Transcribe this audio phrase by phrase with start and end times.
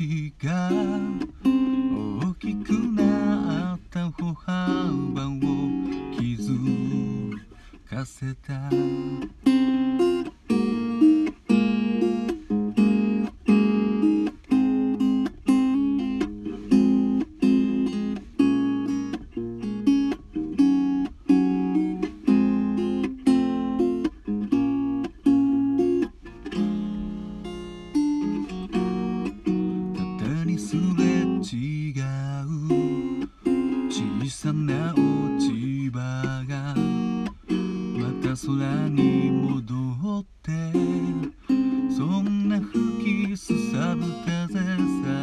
[0.00, 5.34] が大きくなった歩幅を
[6.16, 7.36] 気づ
[7.84, 8.70] かせた。
[38.46, 39.74] 空に戻
[40.20, 40.52] って
[41.92, 44.62] そんな吹きすさぶ風さ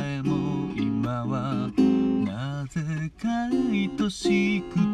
[0.05, 1.71] えも今は
[2.25, 2.81] なぜ
[3.17, 4.84] か愛しく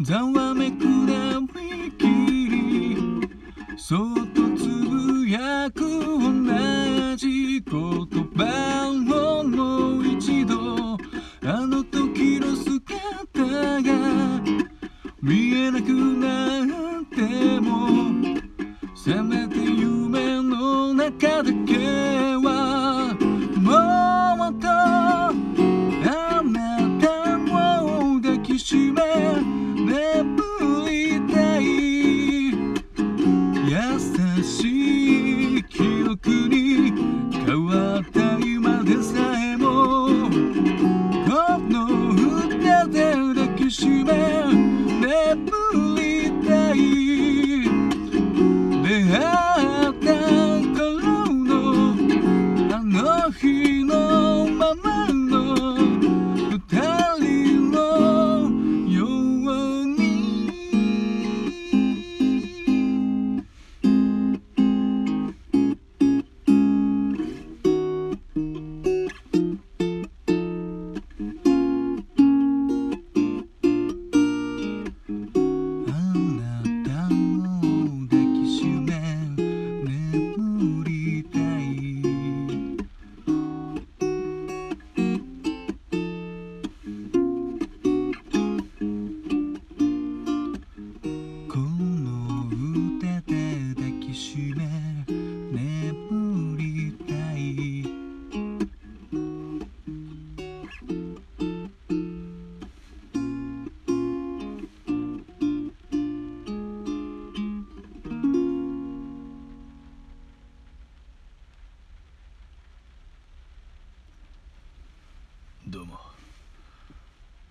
[0.01, 2.97] ざわめくらみきり
[3.77, 3.99] そっ
[4.33, 7.71] とつぶやく同じ言
[8.37, 10.97] 葉をもう一度
[11.45, 14.41] あの時の姿が
[15.21, 16.63] 見えなくな
[17.01, 17.89] っても
[19.05, 19.38] 冷め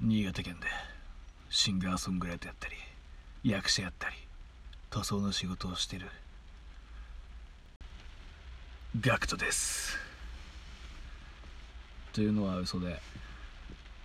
[0.08, 0.68] 新潟県で
[1.50, 2.76] シンガーソングライターやったり
[3.44, 4.16] 役者やったり
[4.90, 6.06] 塗装の仕事をしてる
[9.02, 9.98] ガクトです。
[12.14, 13.02] というのは嘘で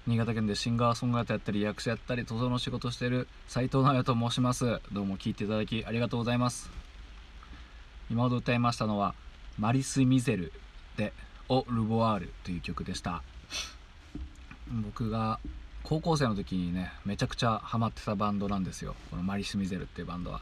[0.09, 4.81] 新潟県でシンガーソングライターやったり役者やったり塗装の仕事をしてる斉藤直也と申します。
[4.91, 6.69] どうも聞いていただきありがとうございます。
[8.11, 9.15] 今ほど歌いましたのは
[9.57, 10.53] 「マリス・ミゼル」
[10.99, 11.13] で
[11.49, 13.23] 「オ・ルボワール」という曲でした。
[14.69, 15.39] 僕が
[15.85, 18.95] 高校生の時にねめちゃくちゃハマってたバンドなんですよ。
[19.11, 20.41] このマリス・ミゼルっていうバンドは。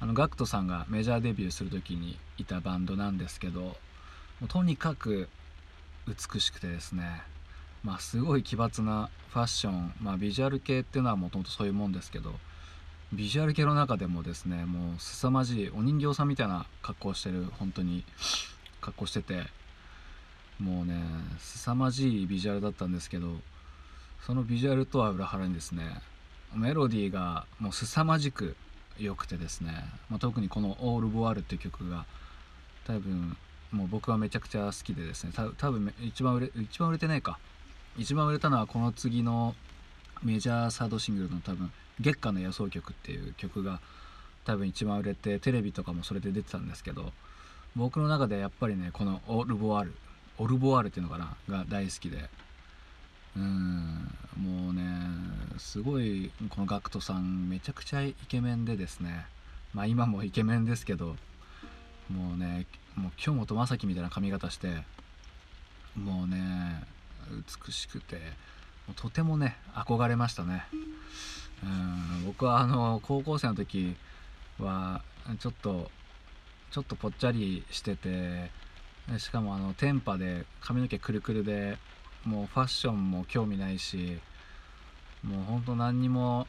[0.00, 3.76] あのガクトさんがメジャーデビューする時にいたバンドなんですけども
[4.42, 5.28] うとにかく
[6.08, 7.22] 美しくてですね。
[7.84, 9.94] まあすごい奇抜なファッション。
[10.00, 12.34] まあビジュアル系っていうのはもともとそういうもんですけど
[13.12, 18.04] ビジュアル系の中でもですねもう凄まじいお人形さんみたいな格好してる本当に
[18.80, 19.44] 格好してて
[20.58, 21.02] もうね
[21.38, 23.36] 凄まじいビジュアルだったんですけど
[24.26, 26.00] そのビジュアルとは裏腹にですね
[26.54, 28.56] メロディーがもう凄まじく
[28.98, 29.72] 良くてですね、
[30.10, 32.04] まあ、特にこの「オール・ボワール」っていう曲が
[32.86, 33.36] 多分
[33.72, 37.38] もう僕はめちゃくちゃ好きでですね多分一番売れ一番売れてないか。
[37.96, 39.54] 一番売れたのはこの次の
[40.22, 41.70] メジャーサードシングルの多分
[42.00, 43.80] 「月下の野草曲」っていう曲が
[44.44, 47.12] 多分一番売れてテレビとかもそれで出てたんですけど
[47.76, 49.94] 僕の中でやっぱりねこの「オルボワール」
[50.38, 52.30] オルボワールっていうのかなが大好きで
[53.36, 54.14] うん。
[54.36, 54.82] もうね
[55.58, 59.26] すごいこの GACKT さんめちゃくちゃイケメンでですね。
[59.74, 61.16] まあ今もイケメンですけど
[62.10, 64.84] もうねもう京本政樹みたいな髪型して
[65.96, 66.82] もうね
[67.66, 68.18] 美しくて
[68.96, 70.64] とてもね憧れましたね。
[71.62, 72.24] うん。
[72.26, 73.96] 僕はあの高校生の時
[74.58, 75.02] は
[75.38, 75.90] ちょっと
[76.70, 78.50] ちょっとぽっちゃりしてて
[79.18, 81.76] しかもあのテンパで髪の毛くるくるで
[82.24, 84.18] もうファッションも興味ないし
[85.22, 86.46] もうほんと何にも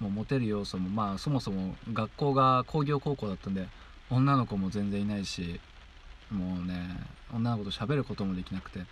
[0.00, 3.68] もうモテる要素もまあそもそも学校が工業高校だったんで
[4.10, 5.60] 女の子も全然いないし
[6.30, 6.88] もうね
[7.32, 8.86] 女の子と喋ることもできなくても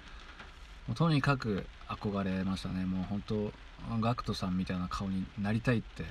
[0.92, 2.84] うとにかく憧れましたね。
[2.84, 3.52] もう本当
[4.00, 6.04] GACKT さんみたいな顔になりたいって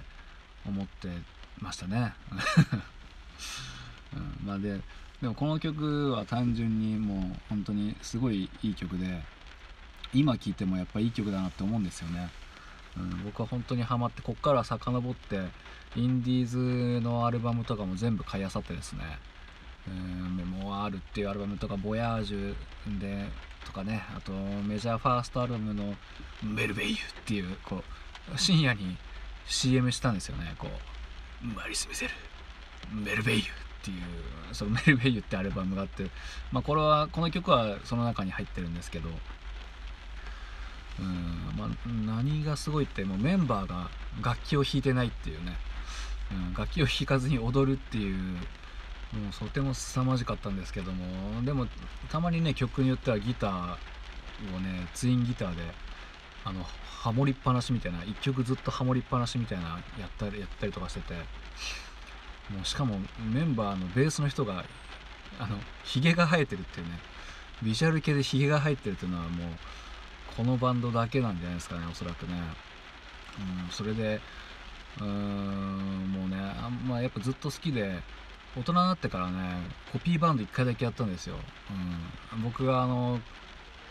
[0.66, 1.10] 思って
[1.60, 2.14] ましたね、
[4.14, 4.80] うん、まあで
[5.22, 9.24] でもこの曲は単純にもう本当にすごいいい曲で
[10.14, 12.30] 今聴いてもやっぱいい曲だなって思うんですよね、
[12.98, 15.40] うん、僕は本当にハマってこっから遡って
[15.96, 19.02] インディーズのアルバムとかも全部買いあさってですね
[19.88, 22.56] 「メモワール」っていうアルバムとか「ボヤージュ」
[23.00, 23.28] で
[23.66, 25.96] とかねあとメジャーファーストアルバムの
[26.44, 27.84] 「メルベイユ」っていうこ
[28.34, 28.98] う深夜に
[29.46, 30.56] CM したんですよね。
[30.58, 30.68] こ
[31.44, 32.14] う「マリス・ミゼル
[32.96, 33.46] メルベイユ」っ
[33.84, 36.08] ていうそのメルベイユってアルバムがあって、
[36.52, 39.10] まあ、これはこの曲はその中に入ってるんですけど
[41.00, 41.70] うんまあ、
[42.06, 43.90] 何がすごいってもうメンバーが
[44.24, 45.58] 楽器を弾いてないっていうね、
[46.32, 51.42] うん、楽器を弾かずに踊るっていうもうとても凄まじかったんですけども。
[51.44, 51.68] でも
[52.10, 53.76] たまにね曲によってはギター
[54.56, 55.62] をねツインギターで
[56.46, 56.64] あの
[57.02, 61.16] ハモりっぱなしみたいな1曲ずっとハモりっぱなしみたいなやったりやったりとかしてて。
[62.52, 63.00] もうしかも
[63.34, 64.66] メンバーのベースの人が
[65.40, 67.00] あのヒゲが生えてるっていうね。
[67.64, 69.48] ビジュアル系でヒゲが生えてるっていうのはもう
[70.42, 72.34] このバンドだけなんじゃないですかねおそらくね。
[73.68, 74.20] うんそれで
[75.00, 78.00] うーんもうねあんまあ、やっぱずっと好きで
[78.58, 79.58] 大人になってからね
[79.92, 81.36] コピーバンド1回だけやったんですよ、
[82.34, 83.20] うん、僕があの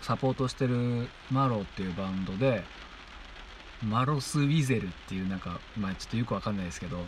[0.02, 2.64] サポートしてるマロっていうバンドで
[3.84, 6.98] マロス・ウィゼルっていうなんかまあちょっとよくわかんないですけど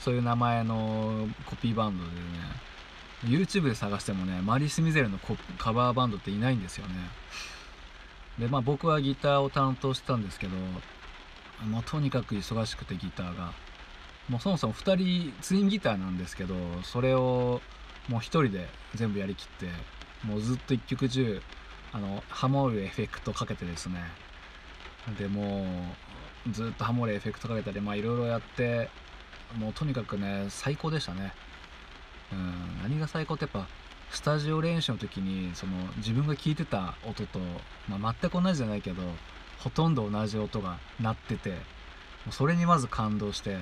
[0.00, 5.18] そういう名前のコピーバンドでね YouTube で探してもねマリス・ミゼルの
[5.58, 6.94] カバーバンドっていないんですよね。
[8.38, 10.56] でまあ僕はギターを担当してたんですけど
[11.66, 13.52] もうとにかく忙しくてギターが。
[14.28, 17.60] もうそもそも2人ツインギターなんですけどそれを
[18.08, 19.66] もう1人で全部やりきって
[20.26, 21.40] もうずっと一曲中
[21.92, 24.00] あのハモるエフェクトかけてですね。
[25.18, 25.64] でも
[26.46, 28.90] うずっとハモるエフェクトかけたりまあいろいろやって
[29.56, 31.32] もうとにかくね最高でしたね。
[32.32, 33.68] うん何が最高ってやっぱ
[34.10, 37.38] スタジオ練習の時にその自分が聞いてた音と、
[37.88, 39.02] まあ、全く同じじゃないけど
[39.58, 41.54] ほとんど同じ音が鳴ってて
[42.30, 43.58] それにまず感動して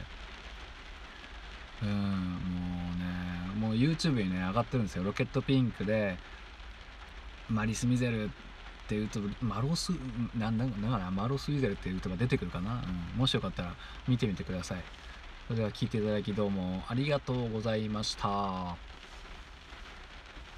[1.83, 1.95] うんも
[3.57, 5.05] うねもう YouTube にね上がってるんですよ。
[5.05, 6.17] ロケットピンクで
[7.49, 8.29] マリス・ミゼルっ
[8.89, 9.91] ていうとマロス
[10.37, 12.83] なんだだからマロス・ミゼルっていう歌が出てくるかな、
[13.15, 13.75] うん、もしよかったら
[14.09, 14.79] 見てみてください。
[15.47, 18.94] それでは聴いていただきどうもありがとうございました。